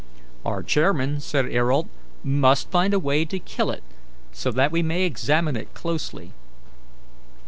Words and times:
"Our 0.43 0.63
chairman," 0.63 1.19
said 1.19 1.45
Ayrault, 1.45 1.87
"must 2.23 2.71
find 2.71 2.91
a 2.91 2.97
way 2.97 3.23
to 3.25 3.37
kill 3.37 3.69
it, 3.69 3.83
so 4.31 4.49
that 4.51 4.71
we 4.71 4.81
may 4.81 5.03
examine 5.03 5.55
it 5.55 5.75
closely." 5.75 6.33